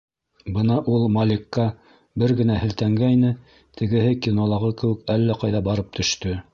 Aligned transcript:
Бына 0.53 0.77
ул 0.93 1.05
Маликка 1.17 1.65
бер 2.25 2.35
генә 2.41 2.57
һелтәнгәйне, 2.65 3.31
тегеһе 3.83 4.19
кинолағы 4.27 4.77
кеүек 4.83 5.17
әллә 5.19 5.41
ҡайҙа 5.45 5.67
барып 5.71 5.99
төштө. 6.01 6.39